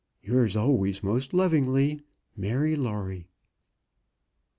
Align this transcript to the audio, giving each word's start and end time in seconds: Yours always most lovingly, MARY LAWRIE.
Yours 0.23 0.55
always 0.55 1.03
most 1.03 1.31
lovingly, 1.31 2.01
MARY 2.35 2.75
LAWRIE. 2.75 3.27